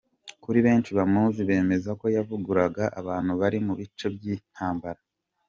Kuri 0.43 0.59
benshi 0.65 0.91
bamuzi 0.97 1.41
bemeza 1.49 1.91
ko 1.99 2.05
yavugiraga 2.15 2.83
abantu 2.99 3.31
bari 3.41 3.57
mu 3.65 3.73
bice 3.79 4.05
by’intambara. 4.15 4.99